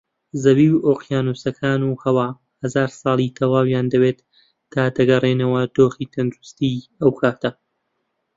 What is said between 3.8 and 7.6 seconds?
دەوێت تا دەگەڕێنەوە دۆخی تەندروستانەی ئەوکاتە